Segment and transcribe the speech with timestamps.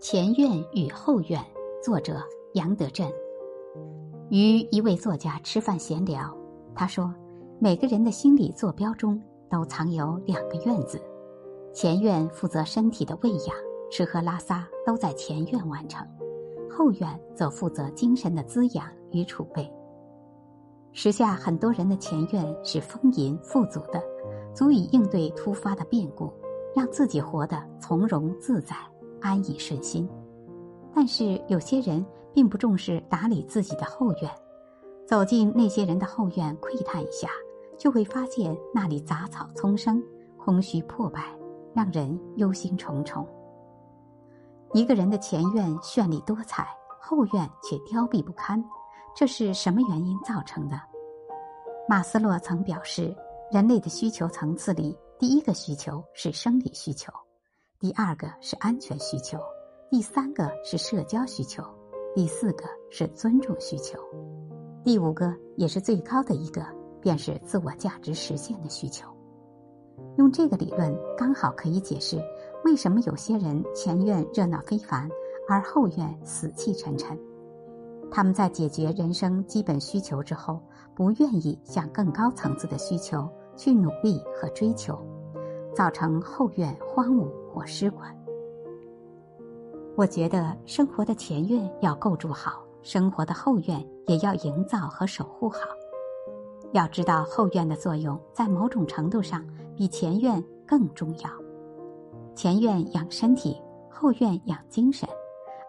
[0.00, 1.44] 前院与后院，
[1.82, 3.10] 作者杨德镇。
[4.30, 6.32] 与一位作家吃饭闲聊，
[6.72, 7.12] 他说
[7.58, 11.02] ：“每个人的心理坐标中都藏有两个院子，
[11.72, 13.56] 前院负责身体的喂养，
[13.90, 16.06] 吃喝拉撒都在前院完成；
[16.70, 19.68] 后院则负责精神的滋养与储备。
[20.92, 24.00] 时下很多人的前院是丰盈富足的，
[24.54, 26.32] 足以应对突发的变故，
[26.72, 28.76] 让自己活得从容自在。”
[29.20, 30.08] 安逸顺心，
[30.94, 34.30] 但是有些人并不重视打理自己的后院。
[35.06, 37.28] 走进那些人的后院窥探一下，
[37.78, 40.02] 就会发现那里杂草丛生、
[40.36, 41.22] 空虚破败，
[41.72, 43.24] 让人忧心忡忡。
[44.74, 46.68] 一个人的前院绚丽多彩，
[47.00, 48.62] 后院却凋敝不堪，
[49.16, 50.78] 这是什么原因造成的？
[51.88, 53.16] 马斯洛曾表示，
[53.50, 57.10] 人类的需求层次里，第一个需求是生理需求。
[57.80, 59.38] 第二个是安全需求，
[59.88, 61.62] 第三个是社交需求，
[62.12, 63.96] 第四个是尊重需求，
[64.82, 66.66] 第五个也是最高的一个，
[67.00, 69.06] 便是自我价值实现的需求。
[70.16, 72.20] 用这个理论，刚好可以解释
[72.64, 75.08] 为什么有些人前院热闹非凡，
[75.48, 77.16] 而后院死气沉沉。
[78.10, 80.60] 他们在解决人生基本需求之后，
[80.96, 84.98] 不愿意向更高层次的需求去努力和追求。
[85.78, 88.12] 造成后院荒芜或失管。
[89.96, 95.60] 我觉得生活的前院要构筑好，生活的后院也要营造和守护好。
[96.72, 101.30] 要知道后院的作用，在某种程度上比前院更重要。
[102.34, 105.08] 前院养身体，后院养精神，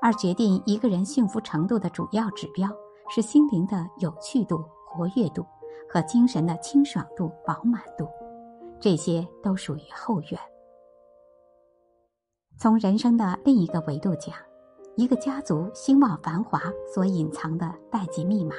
[0.02, 2.68] 而决定一个人幸福程度的主要指标
[3.12, 4.58] 是心灵的有趣度、
[4.88, 5.46] 活跃度
[5.88, 8.08] 和精神的清爽度、饱满度。
[8.80, 10.40] 这些都属于后院。
[12.58, 14.36] 从人生的另一个维度讲，
[14.96, 16.62] 一个家族兴旺繁华
[16.94, 18.56] 所隐藏的代际密码，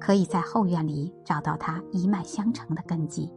[0.00, 3.28] 可以在后院里找到它一脉相承的根基。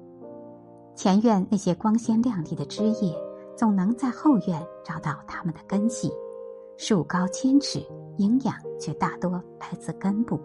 [0.96, 3.16] 前院那些光鲜亮丽的枝叶，
[3.56, 6.12] 总能在后院找到它们的根系。
[6.78, 7.80] 树高千尺，
[8.18, 10.40] 营养却大多来自根部。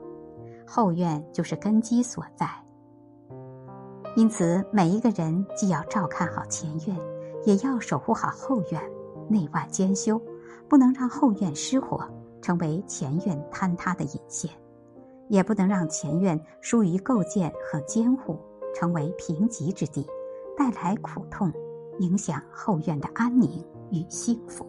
[0.67, 2.62] 后院就是根基所在。
[4.15, 6.97] 因此，每一个人既要照看好前院，
[7.47, 8.83] 也要守护好后院，
[9.29, 10.21] 内外兼修，
[10.69, 12.07] 不能让后院失火，
[12.43, 14.51] 成为前院坍塌的引线；
[15.29, 18.39] 也不能让前院疏于构建和监护，
[18.75, 20.07] 成为贫瘠之地，
[20.57, 21.51] 带来苦痛，
[21.99, 24.67] 影响后院的安宁与幸福。